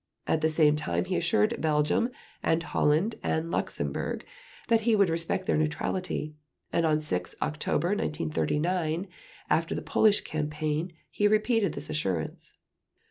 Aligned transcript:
At 0.25 0.41
the 0.41 0.49
same 0.49 0.75
time 0.75 1.05
he 1.05 1.15
assured 1.15 1.61
Belgium 1.61 2.09
and 2.41 2.63
Holland 2.63 3.13
and 3.21 3.51
Luxembourg 3.51 4.25
that 4.67 4.81
he 4.81 4.95
would 4.95 5.09
respect 5.11 5.45
their 5.45 5.57
neutrality; 5.59 6.33
and 6.73 6.87
on 6.87 7.01
6 7.01 7.35
October 7.39 7.89
1939, 7.89 9.05
after 9.47 9.75
the 9.75 9.83
Polish 9.83 10.21
campaign, 10.21 10.91
he 11.11 11.27
repeated 11.27 11.73
this 11.73 11.91
assurance. 11.91 12.57